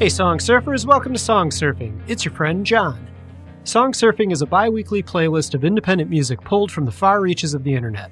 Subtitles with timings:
[0.00, 2.00] Hey, Song Surfers, welcome to Song Surfing.
[2.06, 3.06] It's your friend John.
[3.64, 7.52] Song Surfing is a bi weekly playlist of independent music pulled from the far reaches
[7.52, 8.10] of the internet.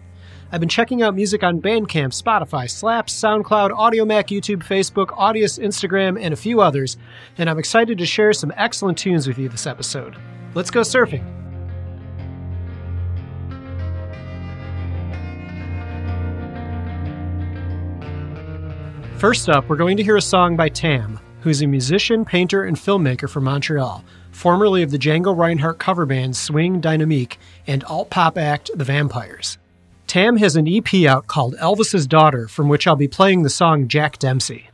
[0.53, 6.21] I've been checking out music on Bandcamp, Spotify, Slaps, SoundCloud, Audiomack, YouTube, Facebook, Audius, Instagram,
[6.21, 6.99] and a few others,
[7.39, 10.15] and I'm excited to share some excellent tunes with you this episode.
[10.53, 11.25] Let's go surfing.
[19.17, 22.77] First up, we're going to hear a song by Tam, who's a musician, painter, and
[22.77, 28.37] filmmaker from Montreal, formerly of the Django Reinhardt cover band Swing Dynamique and alt pop
[28.37, 29.57] act The Vampires.
[30.07, 33.89] Tam has an EP out called Elvis's Daughter, from which I'll be playing the song
[33.89, 34.69] Jack Dempsey.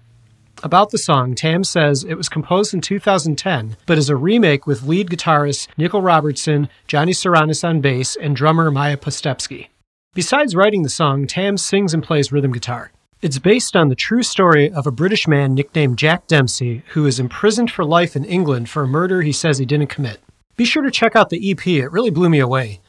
[0.65, 4.83] About the song, Tam says it was composed in 2010, but is a remake with
[4.83, 9.69] lead guitarist Nichol Robertson, Johnny Saranis on bass, and drummer Maya Postepski.
[10.13, 12.91] Besides writing the song, Tam sings and plays rhythm guitar.
[13.25, 17.19] It's based on the true story of a British man nicknamed Jack Dempsey who is
[17.19, 20.21] imprisoned for life in England for a murder he says he didn't commit.
[20.59, 22.83] Be sure to check out the EP, it really blew me away.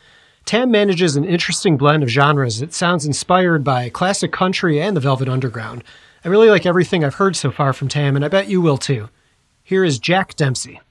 [0.44, 5.00] Tam manages an interesting blend of genres that sounds inspired by classic country and the
[5.00, 5.86] Velvet Underground.
[6.26, 8.78] I really like everything I've heard so far from Tam, and I bet you will
[8.78, 9.08] too.
[9.64, 10.82] Here is Jack Dempsey.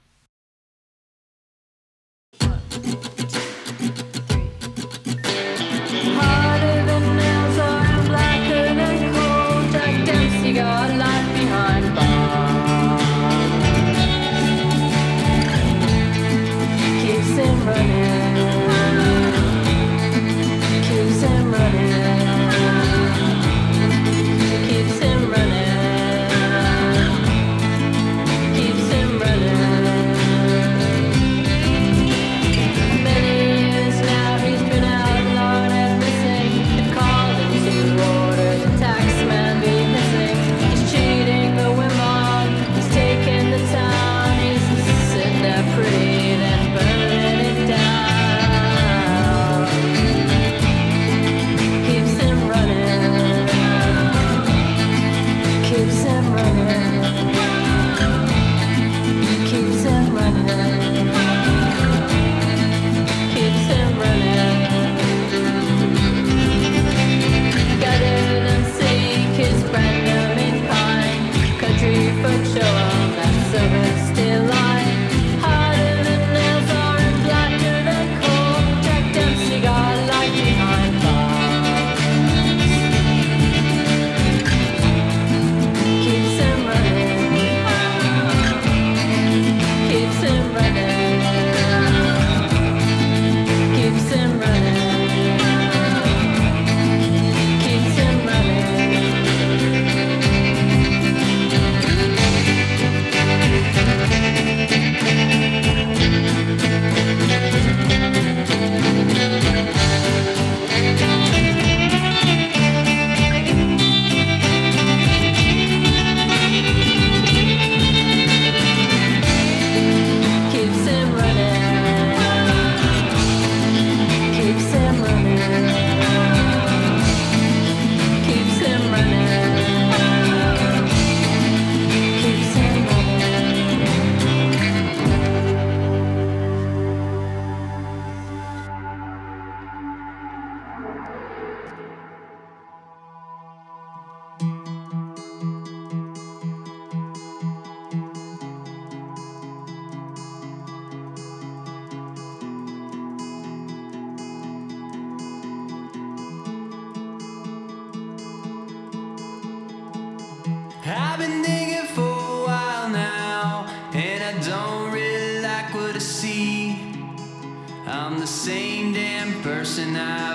[169.74, 170.34] Person I've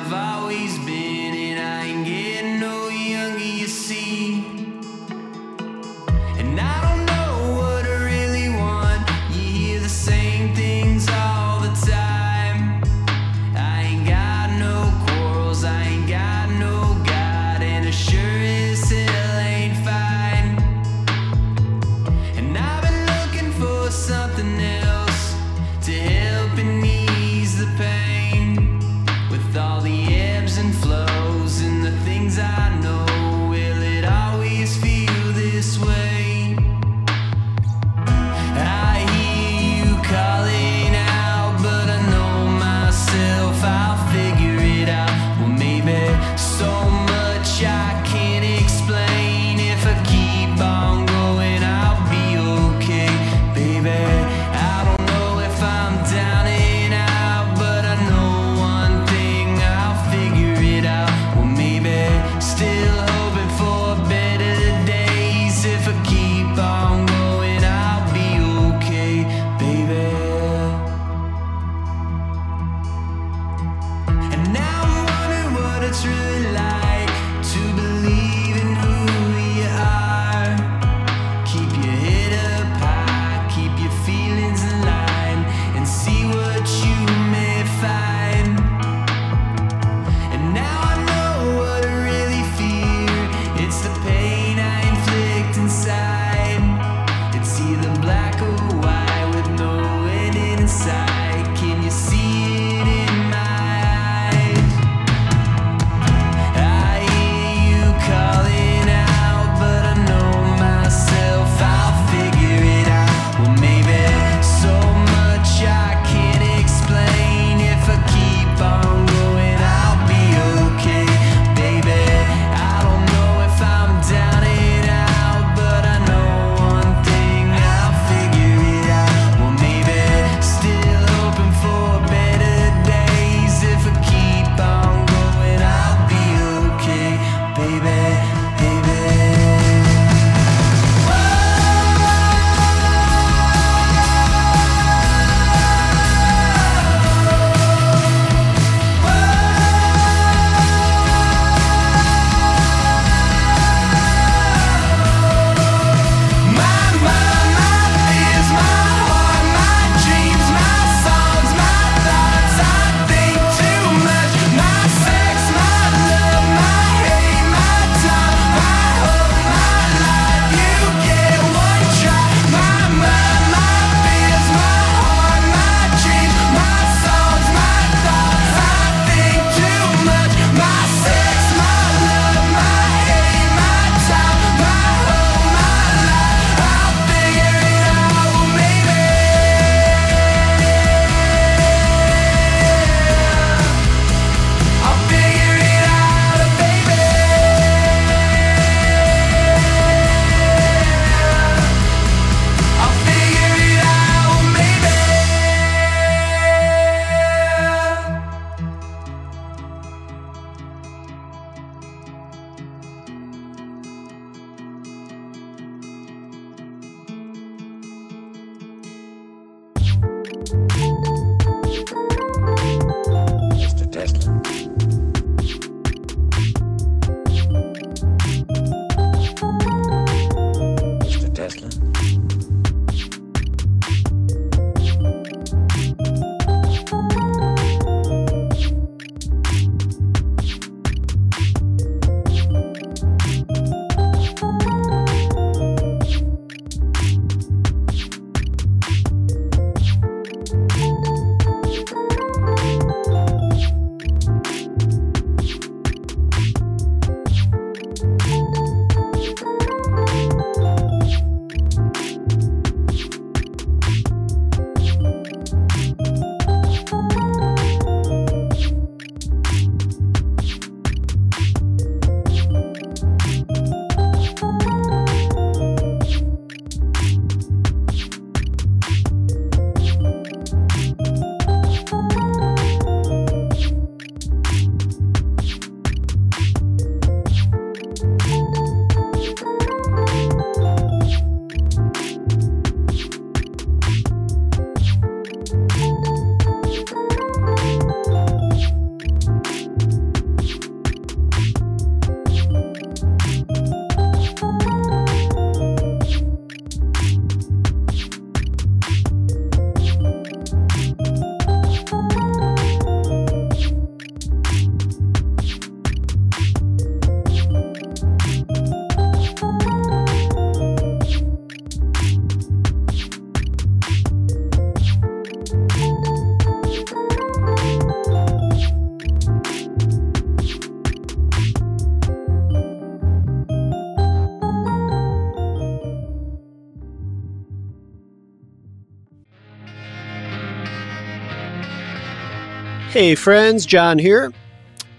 [343.00, 344.34] Hey, friends, John here.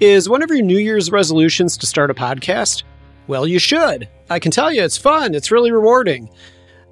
[0.00, 2.84] Is one of your New Year's resolutions to start a podcast?
[3.26, 4.08] Well, you should.
[4.30, 6.30] I can tell you it's fun, it's really rewarding.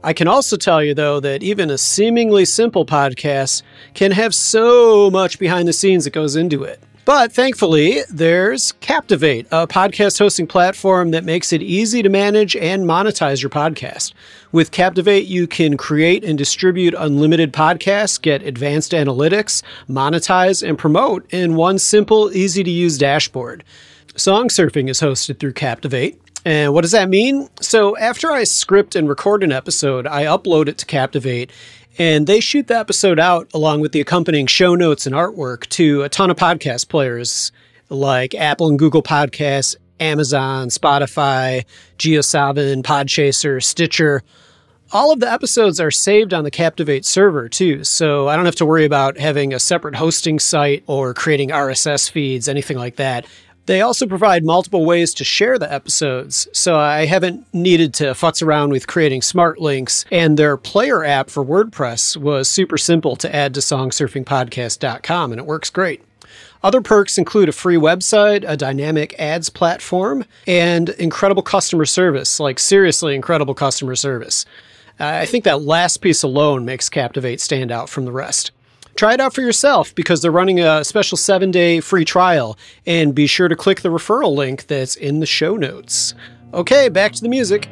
[0.04, 3.62] I can also tell you, though, that even a seemingly simple podcast
[3.94, 6.78] can have so much behind the scenes that goes into it.
[7.08, 12.84] But thankfully, there's Captivate, a podcast hosting platform that makes it easy to manage and
[12.84, 14.12] monetize your podcast.
[14.52, 21.24] With Captivate, you can create and distribute unlimited podcasts, get advanced analytics, monetize, and promote
[21.32, 23.64] in one simple, easy to use dashboard.
[24.14, 26.20] Song surfing is hosted through Captivate.
[26.44, 27.48] And what does that mean?
[27.60, 31.50] So, after I script and record an episode, I upload it to Captivate
[31.98, 36.02] and they shoot the episode out along with the accompanying show notes and artwork to
[36.02, 37.50] a ton of podcast players
[37.90, 41.64] like Apple and Google Podcasts, Amazon, Spotify,
[41.98, 44.22] GeoSavin, Podchaser, Stitcher.
[44.92, 48.54] All of the episodes are saved on the Captivate server too, so I don't have
[48.56, 53.26] to worry about having a separate hosting site or creating RSS feeds, anything like that.
[53.68, 58.42] They also provide multiple ways to share the episodes, so I haven't needed to futz
[58.42, 60.06] around with creating smart links.
[60.10, 65.44] And their player app for WordPress was super simple to add to songsurfingpodcast.com, and it
[65.44, 66.02] works great.
[66.62, 72.58] Other perks include a free website, a dynamic ads platform, and incredible customer service like
[72.58, 74.46] seriously incredible customer service.
[74.98, 78.50] I think that last piece alone makes Captivate stand out from the rest.
[78.98, 82.58] Try it out for yourself because they're running a special seven day free trial.
[82.84, 86.14] And be sure to click the referral link that's in the show notes.
[86.52, 87.68] Okay, back to the music.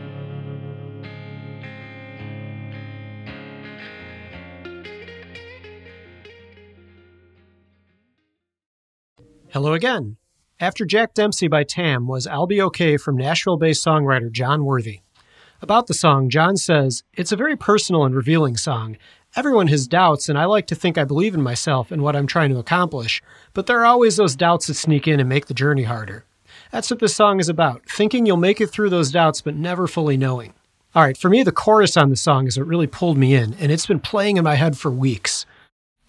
[9.48, 10.18] Hello again.
[10.60, 15.00] After Jack Dempsey by Tam was I'll Be Okay from Nashville based songwriter John Worthy.
[15.60, 18.96] About the song, John says, It's a very personal and revealing song.
[19.36, 22.26] Everyone has doubts, and I like to think I believe in myself and what I'm
[22.26, 25.52] trying to accomplish, but there are always those doubts that sneak in and make the
[25.52, 26.24] journey harder.
[26.72, 29.86] That's what this song is about thinking you'll make it through those doubts, but never
[29.86, 30.54] fully knowing.
[30.94, 33.52] All right, for me, the chorus on the song is what really pulled me in,
[33.60, 35.44] and it's been playing in my head for weeks.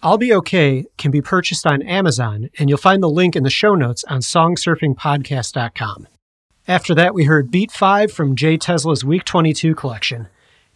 [0.02, 3.50] I'll Be Okay can be purchased on Amazon, and you'll find the link in the
[3.50, 6.08] show notes on songsurfingpodcast.com.
[6.66, 10.28] After that, we heard Beat 5 from Jay Tesla's Week 22 collection.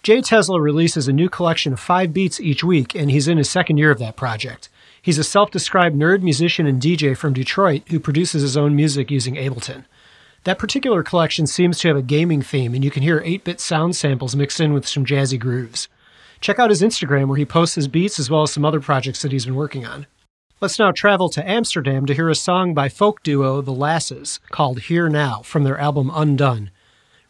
[0.03, 3.49] Jay Tesla releases a new collection of five beats each week, and he's in his
[3.49, 4.69] second year of that project.
[5.01, 9.13] He's a self described nerd musician and DJ from Detroit who produces his own music
[9.13, 9.85] using Ableton.
[10.43, 13.61] That particular collection seems to have a gaming theme, and you can hear 8 bit
[13.61, 15.87] sound samples mixed in with some jazzy grooves.
[16.41, 19.23] Check out his Instagram where he posts his beats as well as some other projects
[19.23, 20.09] that he's been working on.
[20.61, 24.81] Let's now travel to Amsterdam to hear a song by folk duo The Lasses called
[24.81, 26.73] Here Now from their album Undone.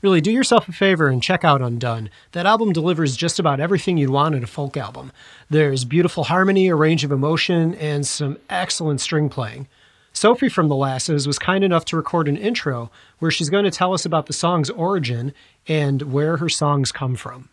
[0.03, 2.11] Really, do yourself a favor and check out Undone.
[2.33, 5.13] That album delivers just about everything you'd want in a folk album.
[5.49, 9.69] There's beautiful harmony, a range of emotion, and some excellent string playing.
[10.13, 12.91] Sophie from The Lasses was kind enough to record an intro
[13.21, 15.33] where she's going to tell us about the song's origin
[15.69, 17.49] and where her songs come from.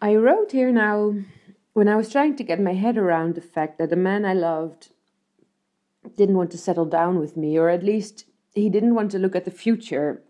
[0.00, 1.14] I wrote here now
[1.74, 4.32] when I was trying to get my head around the fact that the man I
[4.32, 4.88] loved
[6.16, 8.24] didn't want to settle down with me, or at least
[8.54, 10.22] he didn't want to look at the future.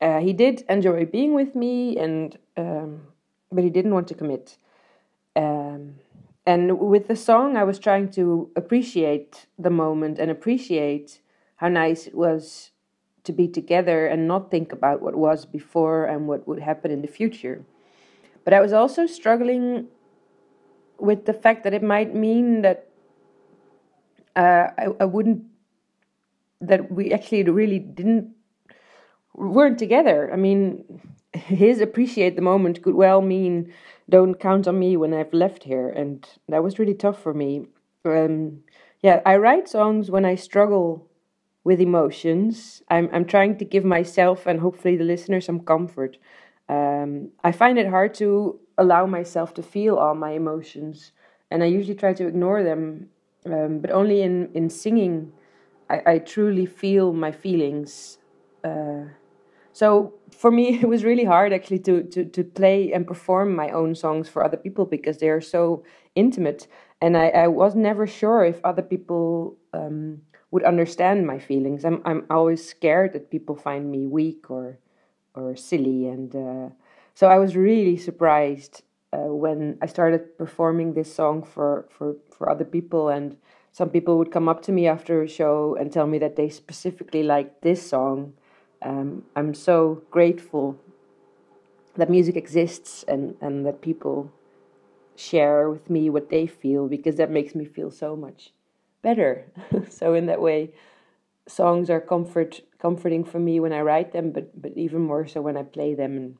[0.00, 3.02] Uh, he did enjoy being with me, and um,
[3.52, 4.56] but he didn't want to commit.
[5.36, 5.96] Um,
[6.46, 11.20] and with the song, I was trying to appreciate the moment and appreciate
[11.56, 12.70] how nice it was
[13.24, 17.02] to be together and not think about what was before and what would happen in
[17.02, 17.64] the future.
[18.44, 19.88] But I was also struggling
[20.98, 22.88] with the fact that it might mean that
[24.34, 25.44] uh, I, I wouldn't,
[26.60, 28.30] that we actually really didn't,
[29.40, 30.30] weren't together.
[30.32, 30.84] I mean,
[31.32, 33.72] his appreciate the moment could well mean
[34.08, 35.88] don't count on me when I've left here.
[35.88, 37.66] And that was really tough for me.
[38.04, 38.60] Um,
[39.02, 41.06] yeah, I write songs when I struggle
[41.64, 42.82] with emotions.
[42.88, 46.16] I'm, I'm trying to give myself and hopefully the listener some comfort.
[46.68, 51.12] Um, I find it hard to allow myself to feel all my emotions,
[51.50, 53.08] and I usually try to ignore them.
[53.44, 55.32] Um, but only in in singing,
[55.88, 58.18] I, I truly feel my feelings.
[58.62, 59.06] Uh,
[59.72, 63.70] so for me, it was really hard actually to, to to play and perform my
[63.70, 65.84] own songs for other people because they are so
[66.14, 66.66] intimate,
[67.00, 71.84] and I, I was never sure if other people um, would understand my feelings.
[71.84, 74.78] I'm I'm always scared that people find me weak or
[75.34, 76.34] or silly and.
[76.34, 76.68] Uh,
[77.14, 82.48] so I was really surprised uh, when I started performing this song for, for, for
[82.48, 83.08] other people.
[83.08, 83.36] And
[83.72, 86.48] some people would come up to me after a show and tell me that they
[86.48, 88.34] specifically liked this song
[88.82, 90.78] um, I'm so grateful
[91.96, 94.32] that music exists and, and that people
[95.16, 98.52] share with me what they feel because that makes me feel so much
[99.02, 99.44] better.
[99.90, 100.72] so in that way,
[101.46, 105.42] songs are comfort comforting for me when I write them, but but even more so
[105.42, 106.36] when I play them and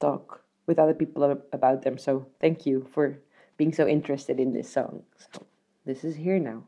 [0.00, 1.22] talk with other people
[1.52, 1.98] about them.
[1.98, 3.18] So thank you for
[3.56, 5.02] being so interested in this song.
[5.16, 5.46] So
[5.84, 6.64] this is here now.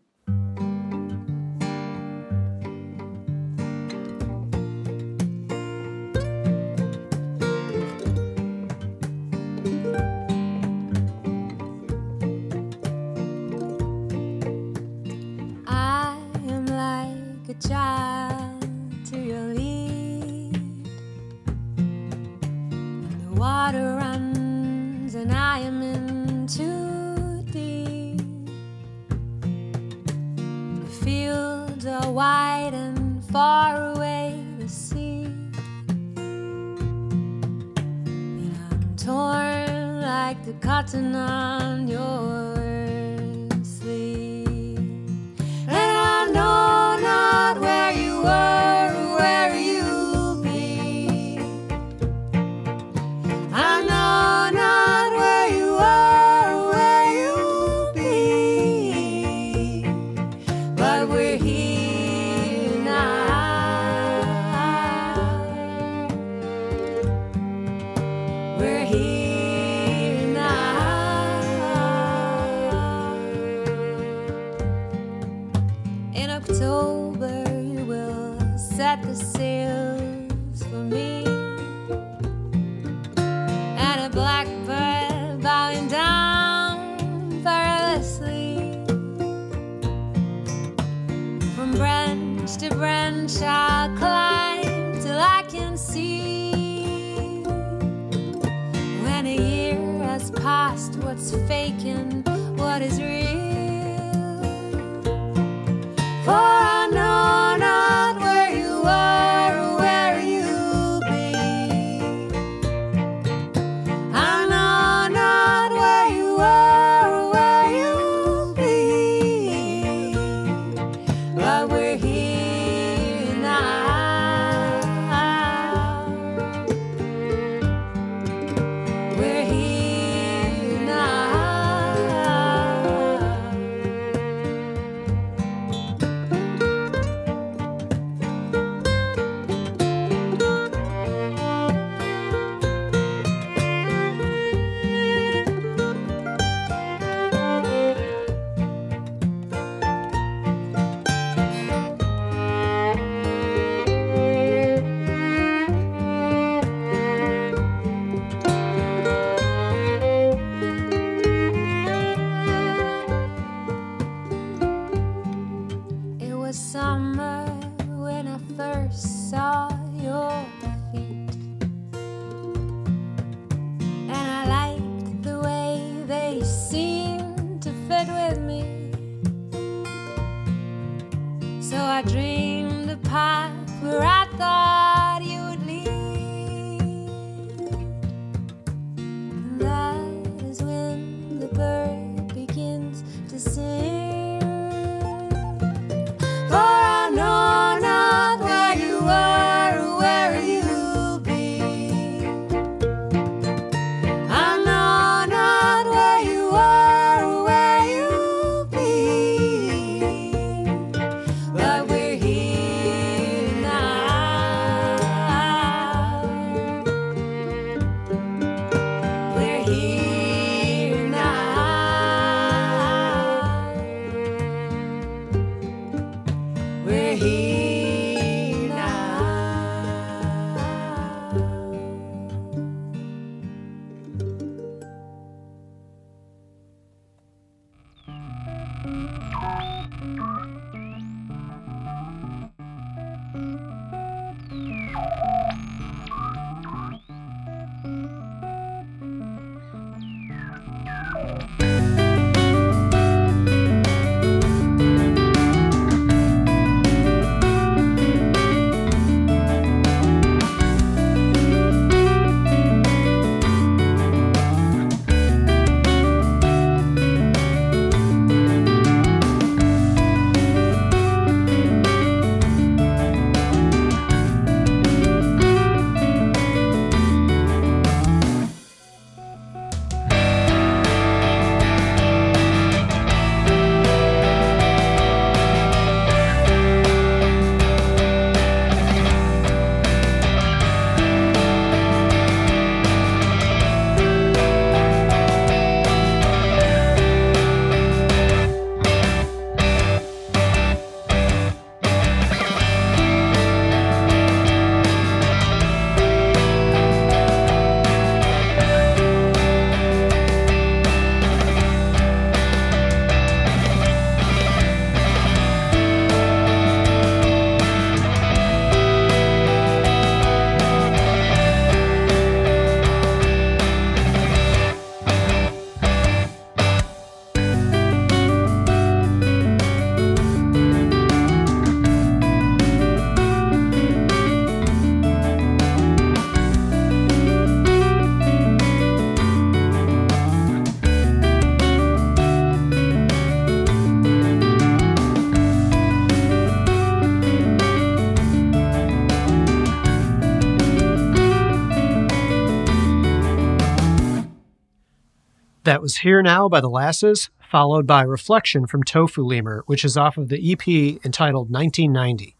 [355.65, 360.19] Was Here Now by the Lasses, followed by Reflection from Tofu Lemur, which is off
[360.19, 360.67] of the EP
[361.05, 362.35] entitled 1990.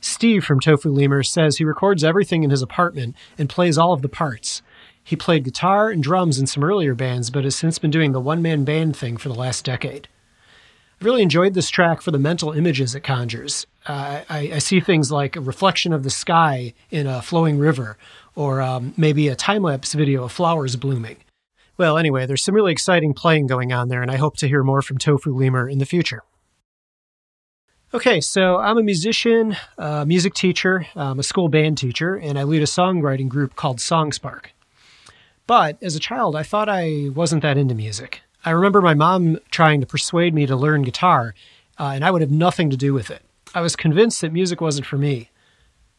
[0.00, 4.02] Steve from Tofu Lemur says he records everything in his apartment and plays all of
[4.02, 4.62] the parts.
[5.04, 8.20] He played guitar and drums in some earlier bands, but has since been doing the
[8.20, 10.08] one man band thing for the last decade.
[11.00, 13.66] I really enjoyed this track for the mental images it conjures.
[13.86, 17.96] Uh, I, I see things like a reflection of the sky in a flowing river,
[18.34, 21.18] or um, maybe a time lapse video of flowers blooming.
[21.78, 24.64] Well, anyway, there's some really exciting playing going on there, and I hope to hear
[24.64, 26.24] more from Tofu Lemur in the future.
[27.94, 32.42] Okay, so I'm a musician, a music teacher, I'm a school band teacher, and I
[32.42, 34.46] lead a songwriting group called Songspark.
[35.46, 38.22] But as a child, I thought I wasn't that into music.
[38.44, 41.34] I remember my mom trying to persuade me to learn guitar,
[41.78, 43.22] uh, and I would have nothing to do with it.
[43.54, 45.30] I was convinced that music wasn't for me.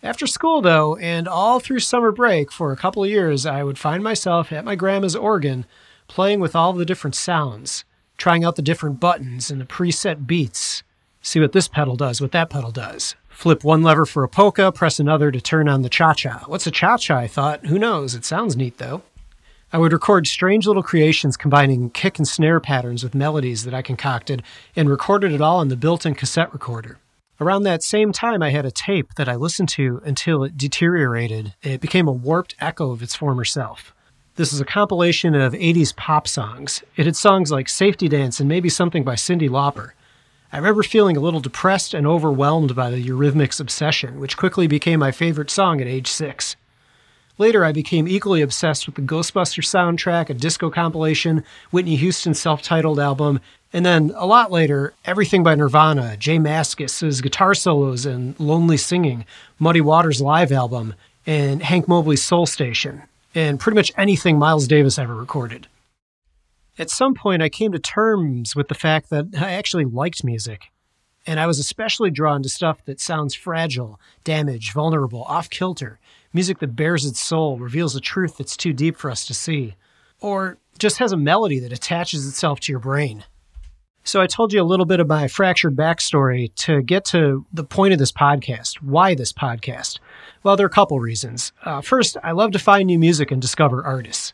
[0.01, 3.77] After school, though, and all through summer break for a couple of years, I would
[3.77, 5.65] find myself at my grandma's organ
[6.07, 7.83] playing with all the different sounds,
[8.17, 10.83] trying out the different buttons and the preset beats.
[11.21, 13.15] See what this pedal does, what that pedal does.
[13.27, 16.43] Flip one lever for a polka, press another to turn on the cha cha.
[16.47, 17.17] What's a cha cha?
[17.17, 17.65] I thought.
[17.65, 18.15] Who knows?
[18.15, 19.01] It sounds neat, though.
[19.73, 23.81] I would record strange little creations combining kick and snare patterns with melodies that I
[23.81, 24.43] concocted
[24.77, 26.99] and recorded it all on the built in cassette recorder.
[27.41, 31.53] Around that same time, I had a tape that I listened to until it deteriorated.
[31.63, 33.95] It became a warped echo of its former self.
[34.35, 36.83] This is a compilation of 80s pop songs.
[36.97, 39.91] It had songs like Safety Dance and maybe something by Cyndi Lauper.
[40.51, 44.99] I remember feeling a little depressed and overwhelmed by the Eurythmics' obsession, which quickly became
[44.99, 46.57] my favorite song at age six.
[47.39, 52.61] Later, I became equally obsessed with the Ghostbuster soundtrack, a disco compilation, Whitney Houston's self
[52.61, 53.39] titled album,
[53.71, 59.25] and then a lot later, everything by Nirvana, J Mascis's guitar solos and lonely singing,
[59.57, 64.99] Muddy Waters' live album, and Hank Mobley's Soul Station, and pretty much anything Miles Davis
[64.99, 65.67] ever recorded.
[66.77, 70.71] At some point, I came to terms with the fact that I actually liked music,
[71.25, 75.99] and I was especially drawn to stuff that sounds fragile, damaged, vulnerable, off kilter,
[76.33, 79.75] music that bears its soul, reveals a truth that's too deep for us to see,
[80.19, 83.23] or just has a melody that attaches itself to your brain.
[84.03, 87.65] So, I told you a little bit of my fractured backstory to get to the
[87.65, 88.81] point of this podcast.
[88.81, 89.99] Why this podcast?
[90.41, 91.51] Well, there are a couple reasons.
[91.63, 94.33] Uh, first, I love to find new music and discover artists.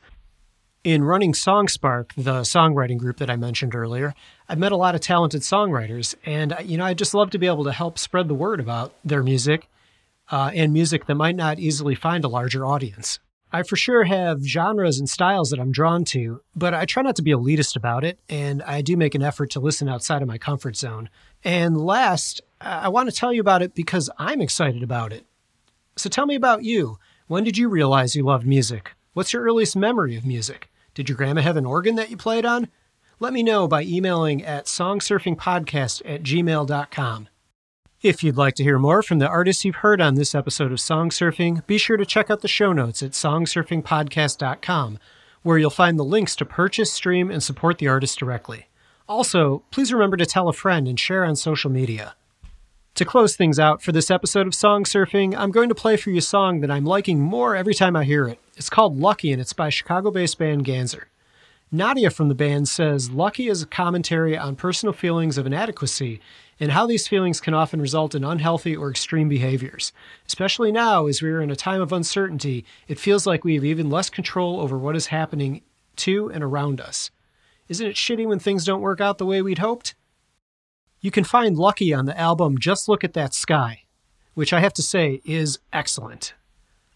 [0.83, 4.13] In running Songspark, the songwriting group that I mentioned earlier,
[4.47, 7.47] I've met a lot of talented songwriters, and you know, I just love to be
[7.47, 9.67] able to help spread the word about their music
[10.31, 13.19] uh, and music that might not easily find a larger audience.
[13.51, 17.15] I for sure have genres and styles that I'm drawn to, but I try not
[17.17, 20.27] to be elitist about it, and I do make an effort to listen outside of
[20.27, 21.09] my comfort zone.
[21.43, 25.25] And last, I want to tell you about it because I'm excited about it.
[25.95, 26.97] So tell me about you.
[27.27, 28.91] When did you realize you loved music?
[29.13, 30.69] What's your earliest memory of music?
[30.93, 32.67] Did your grandma have an organ that you played on?
[33.19, 37.29] Let me know by emailing at songsurfingpodcast at gmail.com.
[38.05, 40.79] If you'd like to hear more from the artists you've heard on this episode of
[40.79, 44.99] Song Surfing, be sure to check out the show notes at songsurfingpodcast.com,
[45.41, 48.67] where you'll find the links to purchase, stream, and support the artist directly.
[49.09, 52.13] Also, please remember to tell a friend and share on social media.
[52.93, 56.11] To close things out for this episode of Song Surfing, I'm going to play for
[56.11, 58.39] you a song that I'm liking more every time I hear it.
[58.55, 61.05] It's called Lucky and it's by Chicago based band Ganser.
[61.71, 66.21] Nadia from the band says Lucky is a commentary on personal feelings of inadequacy
[66.59, 69.91] and how these feelings can often result in unhealthy or extreme behaviors.
[70.27, 73.65] Especially now, as we are in a time of uncertainty, it feels like we have
[73.65, 75.61] even less control over what is happening
[75.97, 77.11] to and around us.
[77.67, 79.95] Isn't it shitty when things don't work out the way we'd hoped?
[81.01, 83.83] You can find Lucky on the album Just Look at That Sky,
[84.33, 86.35] which I have to say is excellent.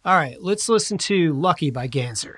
[0.06, 2.38] All right, let's listen to Lucky by Ganser.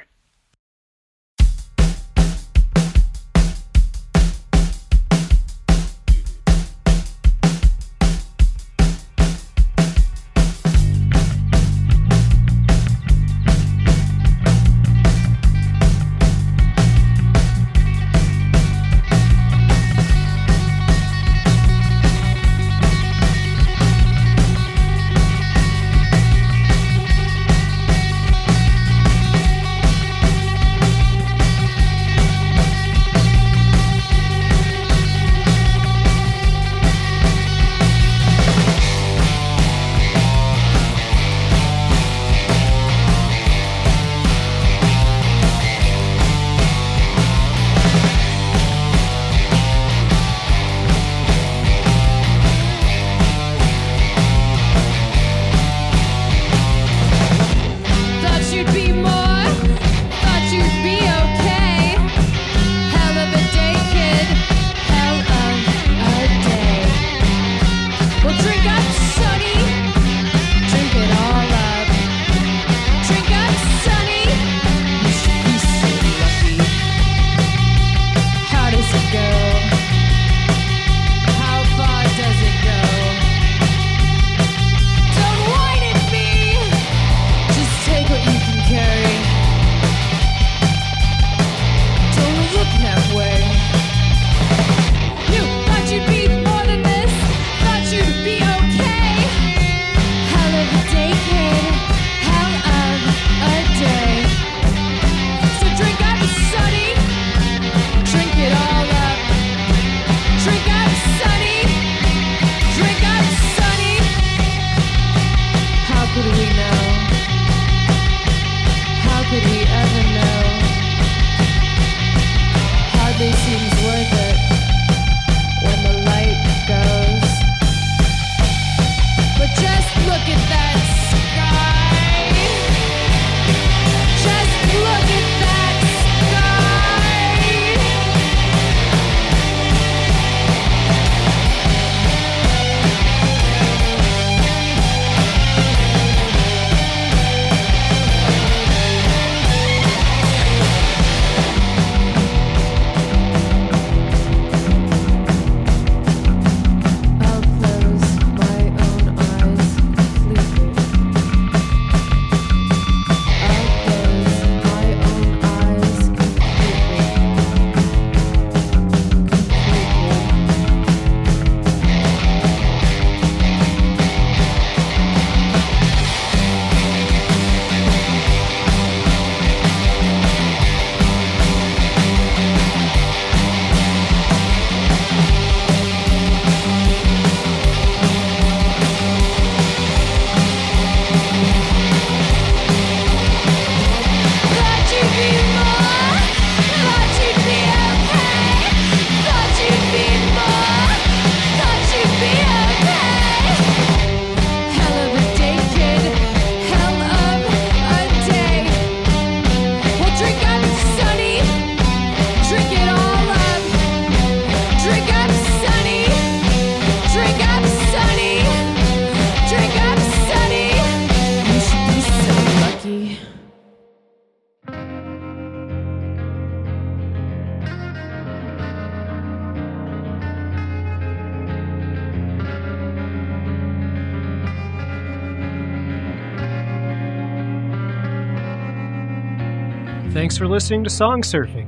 [240.31, 241.67] Thanks for listening to Song Surfing.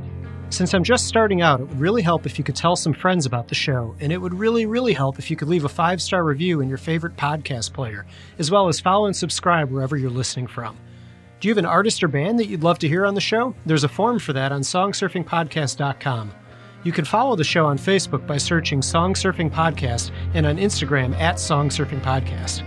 [0.49, 3.25] Since I'm just starting out, it would really help if you could tell some friends
[3.25, 6.01] about the show, and it would really, really help if you could leave a five
[6.01, 8.05] star review in your favorite podcast player,
[8.39, 10.77] as well as follow and subscribe wherever you're listening from.
[11.41, 13.53] Do you have an artist or band that you'd love to hear on the show?
[13.65, 16.31] There's a form for that on songsurfingpodcast.com.
[16.85, 21.13] You can follow the show on Facebook by searching Song Surfing Podcast and on Instagram
[21.19, 22.63] at Song Surfing Podcast.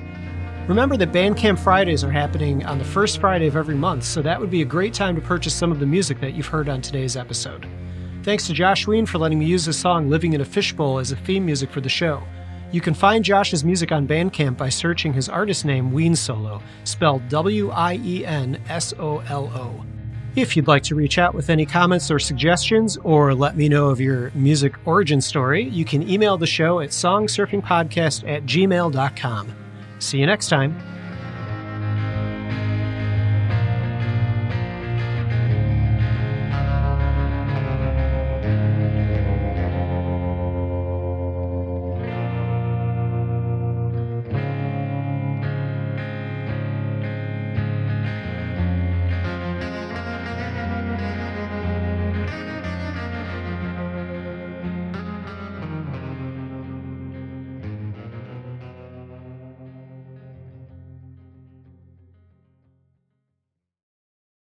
[0.69, 4.41] Remember that Bandcamp Fridays are happening on the first Friday of every month, so that
[4.41, 6.83] would be a great time to purchase some of the music that you've heard on
[6.83, 7.69] today's episode.
[8.25, 11.13] Thanks to Josh Wien for letting me use his song Living in a Fishbowl as
[11.13, 12.21] a theme music for the show.
[12.73, 17.29] You can find Josh's music on Bandcamp by searching his artist name Wien Solo, spelled
[17.29, 19.85] W I E N S O L O.
[20.35, 23.89] If you'd like to reach out with any comments or suggestions, or let me know
[23.89, 29.66] of your music origin story, you can email the show at songsurfingpodcast at gmail.com.
[29.99, 30.77] See you next time.